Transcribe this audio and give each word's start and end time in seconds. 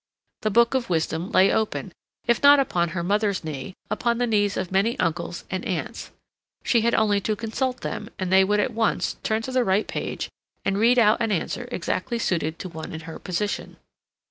The 0.41 0.49
book 0.49 0.73
of 0.73 0.89
wisdom 0.89 1.29
lay 1.29 1.51
open, 1.53 1.93
if 2.25 2.41
not 2.41 2.59
upon 2.59 2.89
her 2.97 3.03
mother's 3.03 3.43
knee, 3.43 3.75
upon 3.87 4.17
the 4.17 4.25
knees 4.25 4.57
of 4.57 4.71
many 4.71 4.97
uncles 4.97 5.45
and 5.51 5.63
aunts. 5.63 6.09
She 6.63 6.81
had 6.81 6.95
only 6.95 7.21
to 7.21 7.35
consult 7.35 7.81
them, 7.81 8.09
and 8.17 8.33
they 8.33 8.43
would 8.43 8.59
at 8.59 8.73
once 8.73 9.17
turn 9.21 9.43
to 9.43 9.51
the 9.51 9.63
right 9.63 9.85
page 9.87 10.27
and 10.65 10.79
read 10.79 10.97
out 10.97 11.21
an 11.21 11.31
answer 11.31 11.69
exactly 11.71 12.17
suited 12.17 12.57
to 12.57 12.69
one 12.69 12.93
in 12.93 13.01
her 13.01 13.19
position. 13.19 13.77